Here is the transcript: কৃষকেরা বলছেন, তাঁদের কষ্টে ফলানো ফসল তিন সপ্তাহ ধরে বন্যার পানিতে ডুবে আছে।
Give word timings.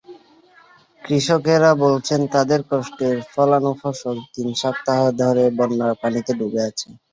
কৃষকেরা 1.01 1.71
বলছেন, 1.83 2.19
তাঁদের 2.33 2.61
কষ্টে 2.69 3.07
ফলানো 3.31 3.71
ফসল 3.81 4.17
তিন 4.33 4.47
সপ্তাহ 4.61 4.99
ধরে 5.21 5.43
বন্যার 5.57 5.93
পানিতে 6.01 6.31
ডুবে 6.39 6.61
আছে। 6.69 6.87